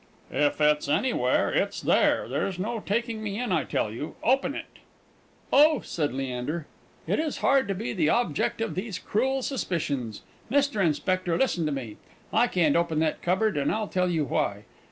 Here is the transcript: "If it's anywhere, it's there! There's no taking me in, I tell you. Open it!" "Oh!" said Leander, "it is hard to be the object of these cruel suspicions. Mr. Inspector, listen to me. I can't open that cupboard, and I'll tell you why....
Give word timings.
"If 0.33 0.59
it's 0.59 0.89
anywhere, 0.89 1.51
it's 1.51 1.79
there! 1.79 2.27
There's 2.27 2.57
no 2.57 2.79
taking 2.79 3.21
me 3.21 3.39
in, 3.39 3.51
I 3.51 3.65
tell 3.65 3.91
you. 3.91 4.15
Open 4.23 4.55
it!" 4.55 4.79
"Oh!" 5.53 5.81
said 5.81 6.11
Leander, 6.11 6.65
"it 7.05 7.19
is 7.19 7.37
hard 7.45 7.67
to 7.67 7.75
be 7.75 7.93
the 7.93 8.09
object 8.09 8.61
of 8.61 8.73
these 8.73 8.97
cruel 8.97 9.43
suspicions. 9.43 10.23
Mr. 10.49 10.83
Inspector, 10.83 11.37
listen 11.37 11.67
to 11.67 11.71
me. 11.71 11.97
I 12.33 12.47
can't 12.47 12.75
open 12.75 12.97
that 13.01 13.21
cupboard, 13.21 13.55
and 13.57 13.71
I'll 13.71 13.87
tell 13.87 14.09
you 14.09 14.25
why.... 14.25 14.63